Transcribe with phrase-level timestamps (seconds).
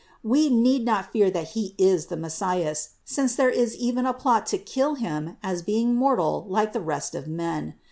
[0.23, 4.47] We need not fear that He is the Messias, since there is even a plot
[4.47, 7.75] to kill Him as being mortal like the rest of men.